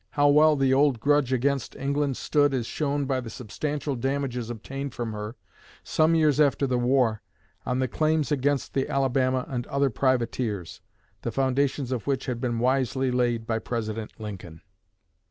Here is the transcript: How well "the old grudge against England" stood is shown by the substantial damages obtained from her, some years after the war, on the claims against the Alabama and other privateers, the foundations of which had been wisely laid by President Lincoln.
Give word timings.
How 0.17 0.29
well 0.29 0.55
"the 0.55 0.73
old 0.73 0.99
grudge 0.99 1.31
against 1.31 1.75
England" 1.75 2.17
stood 2.17 2.55
is 2.55 2.65
shown 2.65 3.05
by 3.05 3.19
the 3.19 3.29
substantial 3.29 3.95
damages 3.95 4.49
obtained 4.49 4.95
from 4.95 5.13
her, 5.13 5.35
some 5.83 6.15
years 6.15 6.39
after 6.39 6.65
the 6.65 6.79
war, 6.79 7.21
on 7.67 7.77
the 7.77 7.87
claims 7.87 8.31
against 8.31 8.73
the 8.73 8.89
Alabama 8.89 9.45
and 9.47 9.67
other 9.67 9.91
privateers, 9.91 10.81
the 11.21 11.31
foundations 11.31 11.91
of 11.91 12.07
which 12.07 12.25
had 12.25 12.41
been 12.41 12.57
wisely 12.57 13.11
laid 13.11 13.45
by 13.45 13.59
President 13.59 14.19
Lincoln. 14.19 14.61